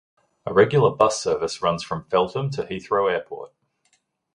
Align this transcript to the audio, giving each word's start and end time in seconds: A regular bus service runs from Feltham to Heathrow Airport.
A 0.47 0.51
regular 0.51 0.89
bus 0.95 1.21
service 1.21 1.61
runs 1.61 1.83
from 1.83 2.05
Feltham 2.05 2.49
to 2.53 2.63
Heathrow 2.63 3.07
Airport. 3.11 3.53